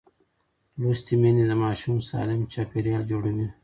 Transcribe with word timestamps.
لوستې 0.79 1.13
میندې 1.21 1.43
د 1.47 1.51
ماشوم 1.63 1.95
سالم 2.09 2.39
چاپېریال 2.53 3.03
جوړوي. 3.11 3.47